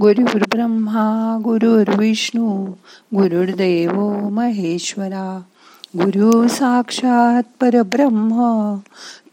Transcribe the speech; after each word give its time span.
गुरुर्ब्रह्मा 0.00 1.38
गुरुर्विष्णू 1.44 2.64
गुरुर्देव 3.14 4.28
महेश्वरा 4.28 5.40
गुरु 5.96 6.48
साक्षात 6.48 7.42
परब्रह्म 7.60 8.76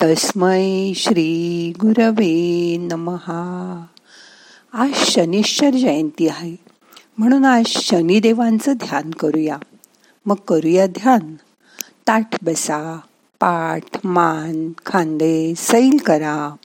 तस्मै 0.04 0.94
श्री 0.96 1.74
गुरवे 1.82 2.78
नमहा 2.78 3.86
आज 4.74 4.94
शनिश्चर 4.94 5.70
जयंती 5.70 6.28
आहे 6.28 6.56
म्हणून 7.18 7.46
आज 7.46 7.64
शनिदेवांचं 7.68 8.74
ध्यान 8.74 9.12
करूया. 9.12 9.58
मग 10.26 10.36
करूया 10.48 10.88
ध्यान 10.88 11.36
ताठ 12.08 12.44
बसा 12.44 13.00
पाठ 13.40 13.98
मान 14.04 14.70
खांदे 14.86 15.54
सैल 15.58 15.98
करा. 16.06 16.56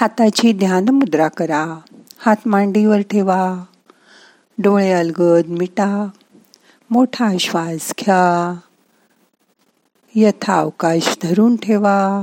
हाताची 0.00 0.52
ध्यान 0.52 0.88
मुद्रा 0.88 1.28
करा. 1.28 1.78
हात 2.18 2.36
मांडीवर 2.46 3.00
ठेवा. 3.00 3.64
डोळे 4.58 4.92
अलगद 4.92 5.46
मिटा. 5.48 6.08
मोठा 6.90 7.28
श्वास 7.40 7.92
घ्या. 8.00 8.58
यथावकाश 10.14 11.18
धरून 11.22 11.56
ठेवा. 11.56 12.22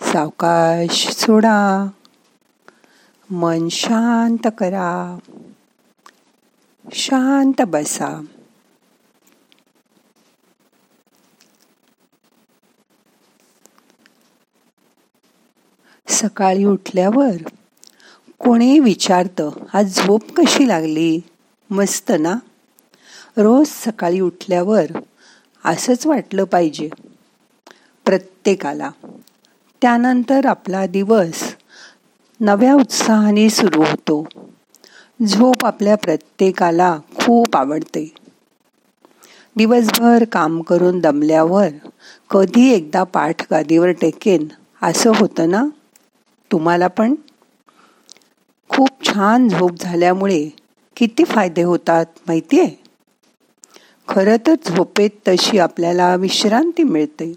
सावकाश 0.00 1.08
सोडा. 1.08 1.88
मन 3.30 3.68
शांत 3.68 4.48
करा. 4.58 5.18
शांत 6.92 7.62
बसा. 7.62 8.22
सकाळी 16.22 16.64
उठल्यावर 16.64 17.32
कोणी 18.38 18.78
विचारतं 18.78 19.50
आज 19.72 19.96
झोप 19.96 20.32
कशी 20.36 20.68
लागली? 20.68 21.20
मस्त 21.70 22.12
ना? 22.20 22.34
रोज 23.36 23.66
सकाळी 23.68 24.20
उठल्यावर 24.20 24.84
असंच 25.64 26.06
वाटलं 26.06 26.44
पाहिजे. 26.44 26.88
प्रत्येकाला. 28.04 28.90
त्यानंतर 29.82 30.46
आपला 30.46 30.86
दिवस 30.86 31.54
नव्या 32.40 32.74
उत्साहाने 32.74 33.50
सुरू 33.50 33.82
होतो. 33.82 34.26
झोप 35.26 35.66
आपल्या 35.66 35.96
प्रत्येकाला 35.96 36.98
खूप 37.14 37.56
आवडते. 37.56 38.12
दिवसभर 39.56 40.24
काम 40.24 40.62
करून 40.62 41.00
दमल्यावर 41.00 41.68
कधी 42.30 42.72
एकदा 42.72 43.04
पाठ 43.04 43.42
गादीवर 43.50 43.88
टेकेन 43.88 44.48
असं 44.82 45.12
होतं 45.14 45.50
ना? 45.50 45.64
तुम्हाला 46.52 46.86
पण? 46.86 47.14
खूप 48.68 48.88
छान 49.04 49.48
झोप 49.48 49.70
झाल्यामुळे 49.80 50.48
किती 50.96 51.24
फायदे 51.24 51.62
होतात 51.62 52.06
माहितीये? 52.26 52.70
खरं 54.08 54.36
तर 54.46 54.54
झोपेत 54.66 55.10
तशी 55.28 55.58
आपल्याला 55.58 56.14
विश्रांती 56.14 56.82
मिळते. 56.82 57.34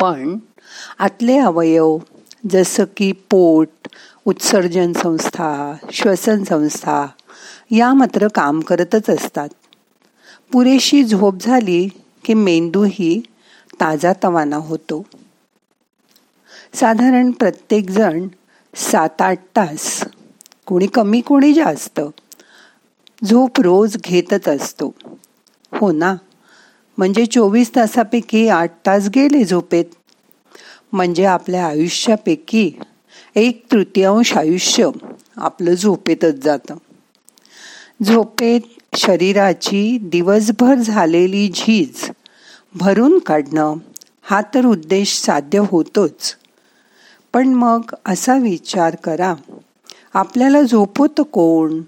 पण 0.00 0.38
आतले 0.98 1.38
अवयव 1.38 1.98
जसं 2.50 2.84
की 2.96 3.12
पोट 3.12 3.88
उत्सर्जन 4.24 4.92
संस्था 4.92 5.74
श्वसन 5.92 6.44
संस्था 6.44 7.06
या 7.70 7.94
मात्र 7.94 8.28
काम 8.28 8.60
करतच 8.60 9.10
असतात. 9.10 9.48
पुरेशी 10.52 11.04
झोप 11.04 11.34
झाली 11.40 11.88
की 12.24 12.34
मेंदूही 12.34 13.20
ताजा 13.80 14.12
तवाना 14.24 14.56
होतो. 14.56 15.06
साधारण 16.74 17.30
प्रत्येकजण 17.30 18.28
सात 18.74 19.22
आठ 19.22 19.38
तास 19.56 20.04
कोणी 20.66 20.86
कमी 20.86 21.20
कोणी 21.20 21.52
जास्त 21.52 22.00
झोप 23.24 23.60
रोज 23.60 23.96
घेतच 23.96 24.48
असतो. 24.48 24.94
हो 25.72 25.92
ना? 25.92 26.14
म्हणजे 26.98 27.26
चोवीस 27.26 27.76
तासापैकी 27.76 28.48
आठ 28.48 28.72
तास 28.86 29.08
गेले 29.08 29.44
झोपेत. 29.44 29.84
म्हणजे 30.92 31.24
आपल्या 31.24 31.66
आयुष्यापैकी 31.66 32.72
एक 33.34 33.64
तृतीयांश 33.72 34.36
आयुष्य 34.36 34.90
आपलं 35.36 35.74
झोपेतच 35.74 36.34
जातं. 36.34 36.76
झोपेत 38.02 38.60
शरीराची 38.96 39.98
दिवसभर 40.02 40.74
झालेली 40.74 41.48
झीज 41.54 42.10
भरून 42.74 43.18
काढणं 43.18 43.74
हा 44.22 44.40
तर 44.54 44.64
उद्देश 44.64 45.20
साध्य 45.20 45.58
होतोच. 45.58 46.36
पण 47.34 47.48
मग 47.48 47.80
असा 48.06 48.36
विचार 48.36 48.96
करा. 48.96 49.34
आपल्याला 50.14 50.62
झोपवतं 50.62 51.22
कोण? 51.22 51.82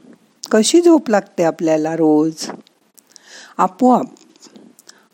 कशी 0.50 0.80
झोप 0.80 1.10
लागते 1.10 1.44
आपल्याला 1.44 1.96
रोज? 1.96 2.50
आपोआप. 3.58 4.04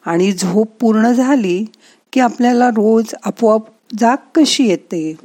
आणि 0.05 0.33
झोप 0.33 0.69
पूर्ण 0.81 1.13
झाली 1.13 1.65
की 2.13 2.21
आपल्याला 2.21 2.69
रोज 2.69 3.15
आपोआप 3.25 3.63
जाग 3.99 4.17
कशी 4.35 4.69
येते? 4.69 5.17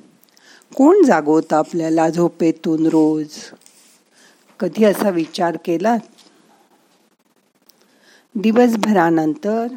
कोण 0.75 1.03
जागवतं 1.03 1.55
आपल्याला 1.55 2.09
झोपेतून 2.09 2.85
रोज? 2.85 3.27
कधी 4.59 4.85
असा 4.85 5.09
विचार 5.09 5.57
केला? 5.65 5.97
दिवसभरानंतर 8.35 9.67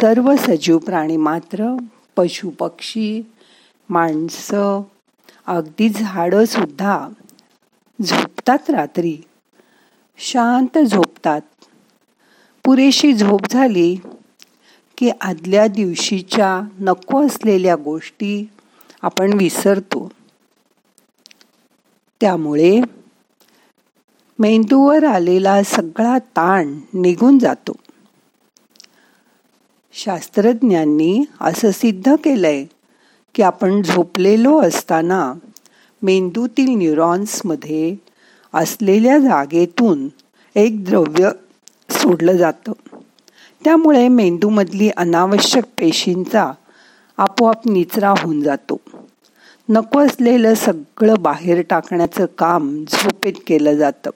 सर्व 0.00 0.36
सजीव 0.36 0.78
प्राणी 0.78 1.16
मात्र 1.16 1.76
पशु 2.16 2.50
पक्षी 2.50 3.22
माणसं 3.90 4.82
अगदी 5.46 5.88
झाडं 5.88 6.44
सुद्धा 6.44 7.08
झोपतात 8.02 8.70
रात्री. 8.70 9.18
शांत 10.18 10.78
झोपतात. 10.78 11.40
पुरेशी 12.64 13.12
झोप 13.12 13.40
झाली 13.50 13.96
की 14.98 15.10
आदल्या 15.20 15.66
दिवशीच्या 15.66 16.68
नको 16.80 17.26
असलेल्या 17.26 17.76
गोष्टी 17.76 18.50
आपण 19.02 19.32
विसरतो. 19.32 20.12
त्यामुळे 22.20 22.80
मेंदूवर 24.38 25.04
आलेला 25.04 25.62
सगळा 25.62 26.18
ताण 26.18 26.78
निघून 26.94 27.38
जातो. 27.38 27.72
शास्त्रज्ञांनी 29.92 31.24
असं 31.40 31.70
सिद्ध 31.70 32.14
केलंय 32.24 32.64
की 33.34 33.42
आपण 33.42 33.82
झोपलेलो 33.82 34.60
असताना 34.60 35.32
मेंदूतील 36.02 36.66
न्यूरॉन्समध्ये 36.68 37.96
असलेल्या 38.54 39.18
जागेतून 39.18 40.08
एक 40.54 40.84
द्रव्य 40.84 41.30
सोडलं 41.90 42.32
जातं. 42.32 42.72
त्यामुळे 43.64 44.08
मेंदूमधली 44.08 44.90
अनावश्यक 44.90 45.64
पेशींचा 45.64 46.52
आपोआप 47.16 47.68
निचरा 47.68 48.10
होऊन 48.10 48.42
जातो. 48.42 48.80
नको 49.68 50.00
असलेलं 50.00 50.54
सगळं 50.54 51.14
बाहेर 51.18 51.62
टाकण्याचं 51.70 52.26
काम 52.38 52.84
झोपेत 52.88 53.32
केलं 53.46 53.74
जातं. 53.74 54.10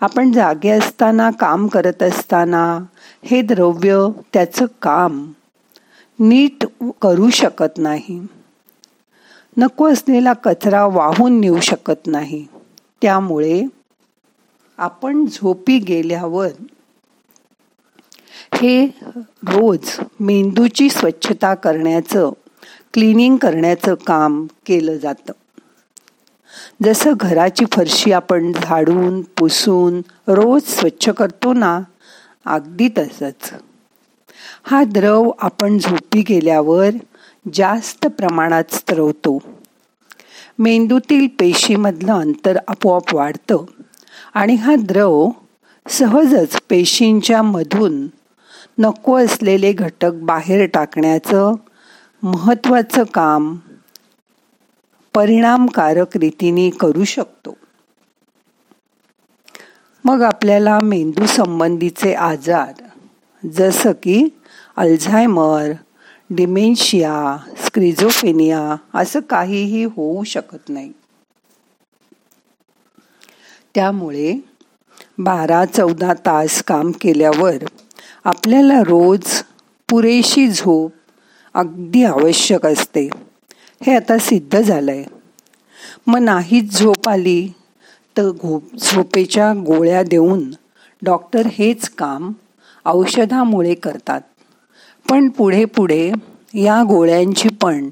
आपण 0.00 0.32
जागे 0.32 0.68
असताना 0.68 1.30
काम 1.30 1.66
करत 1.66 2.02
असताना 2.02 2.78
हे 3.24 3.42
द्रव्य 3.42 4.06
त्याचं 4.32 4.66
काम 4.82 5.32
नीट 6.20 6.64
करू 7.02 7.30
शकत 7.30 7.78
नाही. 7.78 8.20
नको 9.56 9.92
असलेला 9.92 10.32
कचरा 10.32 10.86
वाहून 10.86 11.40
नेऊ 11.40 11.60
शकत 11.60 12.06
नाही. 12.06 12.46
त्यामुळे 13.02 13.62
आपण 14.78 15.26
झोपी 15.26 15.78
गेल्यावर 15.78 16.48
हे 18.54 18.86
रोज 19.42 20.00
मेंदूची 20.20 20.90
स्वच्छता 20.90 21.54
करण्याचं 21.54 22.30
क्लिनिंग 22.94 23.36
करण्याचं 23.36 23.94
काम 23.94 24.46
केलं 24.66 24.96
जातं. 24.96 25.32
जसं 26.84 27.12
घराची 27.16 27.64
फरशी 27.72 28.12
आपण 28.12 28.52
झाडून 28.52 29.22
पुसून 29.22 29.98
रोज 30.28 30.62
स्वच्छ 30.62 31.08
करतो 31.08 31.52
ना 31.52 31.80
अगदी 32.44 32.88
तसंच. 32.98 33.52
हा 34.62 34.84
द्रव 34.84 35.30
आपण 35.38 35.78
झोपी 35.78 36.22
गेल्यावर 36.28 36.90
जास्त 37.54 38.06
प्रमाणात 38.06 38.74
स्त्रवतो 38.74 39.38
मेंदूतील 40.58 41.26
पेशीमधलं 41.26 42.12
अंतर 42.12 42.58
आपोआप 42.68 43.14
वाढतं 43.14 43.64
आणि 44.34 44.54
हा 44.54 44.74
द्रव 44.78 45.28
सहजच 45.88 46.60
पेशींच्या 46.70 47.42
मधून 47.42 48.06
नको 48.78 49.18
असलेले 49.18 49.72
घटक 49.72 50.10
बाहेर 50.12 50.66
टाकण्याचं 50.66 51.52
महत्वाचं 52.22 53.04
काम 53.04 53.56
परिणामकारक 55.14 56.16
रीतीने 56.16 56.70
करू 56.70 57.04
शकतो. 57.04 57.56
मग 60.04 60.22
आपल्याला 60.22 60.78
मेंदू 60.82 61.26
संबंधीचे 61.26 62.14
आजार 62.14 62.72
जसं 63.44 63.92
की 63.92 64.28
अल्झायमर 64.76 65.72
डिमेन्शिया 66.30 67.36
स्क्रिझोफेनिया 67.64 68.76
असं 68.94 69.20
काहीही 69.20 69.84
होऊ 69.84 70.24
शकत 70.24 70.68
नाही. 70.68 70.92
त्यामुळे 73.74 74.36
बारा 75.18 75.64
चौदा 75.64 76.14
तास 76.14 76.62
काम 76.62 76.90
केल्यावर 77.00 77.56
आपल्याला 78.24 78.80
रोज 78.80 79.42
पुरेशी 79.90 80.48
झोप 80.48 80.92
अगदी 81.54 82.04
आवश्यक 82.04 82.66
असते. 82.66 83.08
हे 83.86 83.96
आता 83.96 84.18
सिद्ध 84.18 84.60
झालंय. 84.60 85.04
मग 86.06 86.18
नाहीच 86.18 86.78
झोप 86.78 87.08
आली 87.08 87.52
तर 88.16 88.30
झोपेच्या 88.78 89.52
गोळ्या 89.52 90.02
देऊन 90.02 90.50
डॉक्टर 91.02 91.46
हेच 91.46 91.88
काम 91.88 92.32
औषधामुळे 92.88 93.74
करतात. 93.74 94.20
पण 95.10 95.28
पुढे 95.28 95.64
पुढे 95.64 96.12
या 96.54 96.82
गोळ्यांची 96.88 97.48
पण 97.48 97.90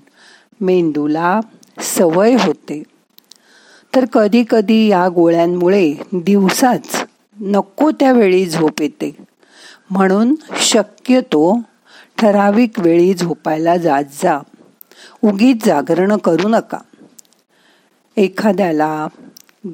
मेंदूला 0.61 1.41
सवय 1.81 2.35
होते. 2.35 2.83
तर 3.95 4.05
कधी 4.05 4.45
कधी 4.51 4.89
या 4.89 5.09
गोळ्यांमुळे 5.09 5.95
दिवसाच 6.13 7.05
नको 7.41 7.91
त्यावेळी 7.91 8.47
झोप 8.47 8.83
येते. 8.83 9.17
म्हणून 9.91 10.35
शक्यतो 10.57 11.61
ठराविक 12.19 12.79
वेळी 12.79 13.15
झोपायला 13.15 13.77
जात 13.77 14.05
जा. 14.23 14.39
उगीच 15.25 15.67
जागरण 15.67 16.17
करू 16.17 16.49
नका. 16.49 16.79
एखाद्याला 18.17 19.07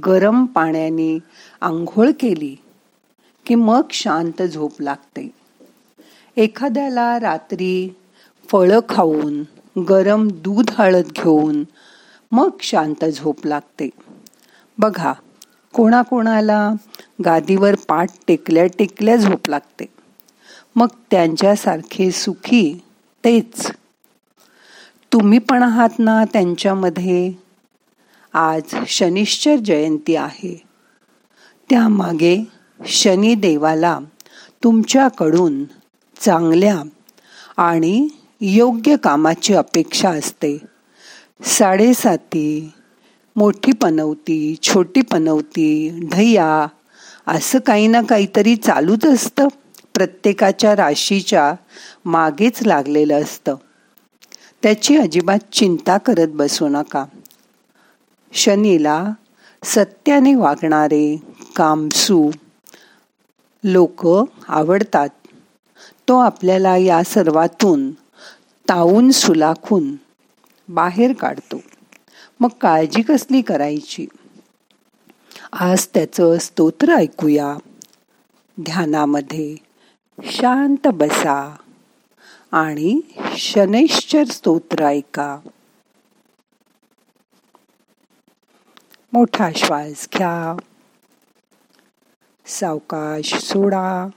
गरम 0.07 0.45
पाण्याने 0.45 1.19
आंघोळ 1.61 2.11
केली 2.21 2.57
की 3.47 3.55
मग 3.55 3.83
शांत 3.91 4.43
झोप 4.43 4.83
लागते. 4.83 5.31
एखाद्याला 6.37 7.21
रात्री 7.21 7.95
फळं 8.53 8.81
खाऊन 8.89 9.43
गरम 9.83 10.29
दूध 10.29 10.71
हळद 10.71 11.05
घेऊन 11.05 11.65
मग 12.33 12.51
शांत 12.61 13.05
झोप 13.05 13.47
लागते. 13.47 13.91
बघा 14.79 15.13
कोणाकोणाला 15.73 16.71
गादीवर 17.25 17.75
पाठ 17.75 18.09
टेकल्या 18.27 18.67
टेकल्या 18.67 19.17
झोप 19.17 19.49
लागते. 19.49 19.85
मग 20.77 20.87
त्यांच्यासारखे 21.11 22.11
सुखी 22.11 22.83
तेच. 23.25 23.73
तुम्ही 25.13 25.39
पण 25.39 25.63
आहात 25.63 25.89
ना 25.99 26.25
त्यांच्यामध्ये? 26.25 27.33
आज 28.33 28.63
शनिश्चर 28.87 29.57
जयंती 29.57 30.17
आहे. 30.17 30.63
त्यामागे 31.71 32.45
शनिदेवाला 32.87 33.99
तुमच्याकडून 34.65 35.65
चांगल्या 36.21 36.83
आणि 37.57 38.09
योग्य 38.41 38.97
कामाची 38.97 39.55
अपेक्षा 39.55 40.11
असते. 40.11 40.59
साडेसाती 41.45 42.73
मोठी 43.37 43.73
पनवती 43.73 44.57
छोटी 44.63 45.01
पनवती 45.01 46.01
ढैया 46.13 46.67
असं 47.27 47.59
काही 47.59 47.87
ना 47.87 48.03
काहीतरी 48.03 48.57
चालूच 48.57 49.05
असतं. 49.05 49.49
प्रत्येकाच्या 49.95 50.77
राशीच्या 50.77 51.55
मागेच 52.05 52.67
लागलेलं 52.67 53.23
असतं. 53.23 53.55
त्याची 54.63 54.97
अजिबात 54.97 55.55
चिंता 55.55 55.99
करत 55.99 56.29
बसू 56.29 56.69
नका. 56.69 57.05
शनीला 58.33 59.13
सत्याने 59.65 60.35
वागणारे 60.35 61.23
कामसू 61.57 62.31
लोक 63.65 64.07
आवडतात. 64.49 65.09
तो 66.09 66.19
आपल्याला 66.19 66.77
या 66.77 67.05
सर्वातून 67.05 67.91
तावून 68.69 69.11
सुलाखून 69.11 69.97
बाहेर 70.69 71.13
काढतो. 71.13 71.61
मग 72.41 72.49
काळजी 72.61 73.03
कसली 73.03 73.43
करायची? 73.43 74.07
आज 75.53 75.87
त्याचं 75.87 76.39
स्तोत्र 76.39 76.95
ऐकूया. 76.95 77.57
ध्यानामध्ये 78.61 79.57
शांत 80.23 80.89
बसा 80.89 81.57
आणि 82.53 83.01
शनैश्चर 83.37 84.25
स्तोत्र 84.25 84.85
ऐका. 84.85 85.39
मोठा 89.13 89.51
श्वास 89.57 90.09
घ्या. 90.15 90.57
सावकाश 92.47 93.35
सोडा. 93.35 94.09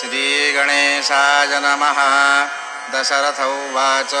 श्रीगणेशाय 0.00 1.60
नमः। 1.60 1.98
दशरथ 2.92 3.40
उवाच। 3.40 4.14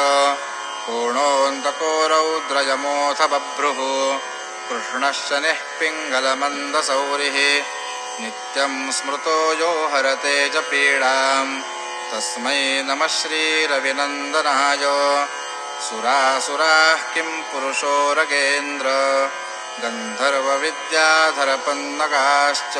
कोणोऽन्तको 0.86 2.08
रौद्रयमोऽथ 2.08 3.28
बभ्रुः 3.28 3.78
कृष्णश्च 4.68 5.32
निः 5.32 5.78
पिङ्गलमन्दसौरिः 5.78 7.64
नित्यं 8.20 8.90
स्मृतो 8.90 9.52
यो 9.52 9.90
हरते 9.92 10.48
च 10.48 10.56
पीडाम्। 10.56 11.62
तस्मै 12.10 12.84
नमः 12.88 13.06
श्रीरविनन्दनाय। 13.06 14.84
सुरासुराः 15.86 17.14
किं 17.14 17.42
पुरुषोरगेन्द्र 17.42 18.86
गन्धर्वविद्याधरपन्नकाश्च 19.82 22.74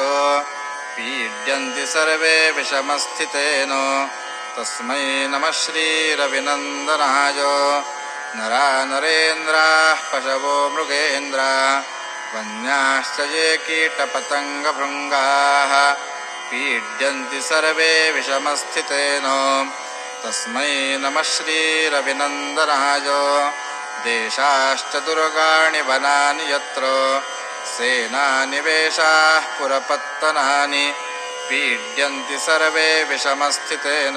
पीड्यन्ति 0.97 1.87
सर्वे 1.87 2.51
विषमस्थितेन। 2.51 3.73
तस्मै 4.57 5.29
नमः 5.29 5.51
श्रीरविनन्दनाय 5.51 7.39
नरा 8.39 8.85
नरेन्द्राः 8.85 9.95
पशवो 9.95 10.71
मृगेन्द्रा 10.71 11.85
वन्याश्च 12.35 13.21
ये 13.21 13.57
कीटपतङ्गभृङ्गाः 13.57 15.95
पीड्यन्ति 16.51 17.41
सर्वे 17.41 18.11
विषमस्थितेन। 18.11 19.23
तस्मै 20.25 20.99
नमः 20.99 21.23
श्रीरविनन्दनाय। 21.23 23.09
देशाश्च 24.05 24.97
दुर्गाणि 24.97 25.81
वनानि 25.81 26.53
यत्र 26.53 26.83
सेनानिवेशाः 27.77 29.59
पुरपत्तनानि 29.59 30.95
पीड्यन्ति 31.49 32.39
सर्वे 32.39 33.05
विषमस्थितेन। 33.05 34.15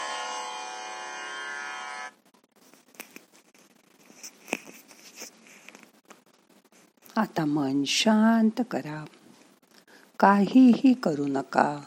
आता 7.20 7.44
मन 7.44 7.84
शांत 7.84 8.60
करा. 8.70 9.04
काहीही 10.18 10.92
करू 10.92 11.24
नका. 11.26 11.80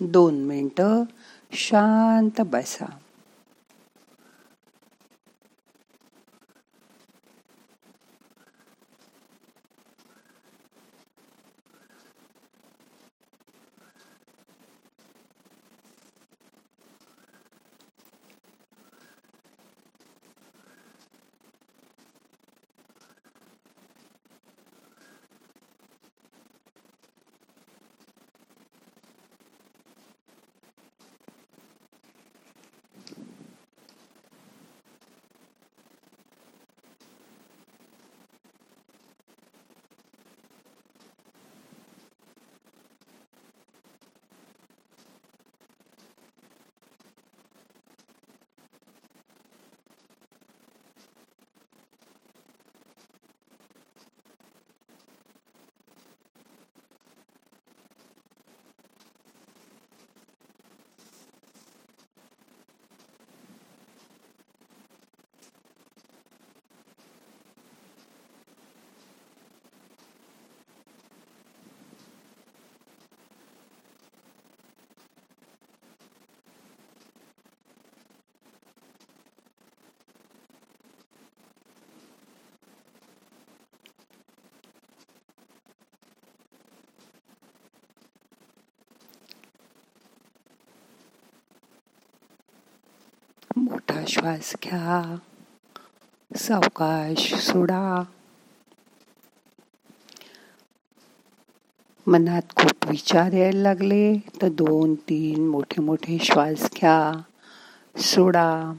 दोन 0.00 0.34
मिनटं 0.34 1.04
शांत 1.52 2.40
बसा. 2.40 2.98
मोठा 93.70 94.04
श्वास 94.08 94.52
घ्या. 94.64 95.16
सावकाश 96.36 97.34
सोडा. 97.34 98.02
मनात 102.06 102.42
खूप 102.56 102.88
विचार 102.88 103.32
यायला 103.32 103.62
लागले 103.62 104.18
तर 104.42 104.48
दोन 104.48 104.94
तीन 104.94 105.48
मोठे 105.48 105.82
मोठे 105.82 106.18
श्वास 106.18 106.62
घ्या. 106.62 107.22
सोडा. 108.00 108.72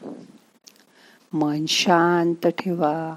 मन 1.33 1.65
शांत 1.65 2.47
ठेवा. 2.47 3.15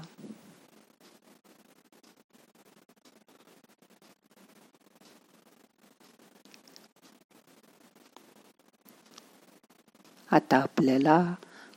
आता 10.31 10.57
आपल्याला 10.57 11.33